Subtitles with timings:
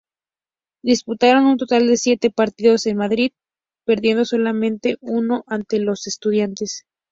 [0.81, 3.33] Disputaron un total de siete partidos en Madrid,
[3.85, 6.85] perdiendo solamente uno ante el Estudiantes.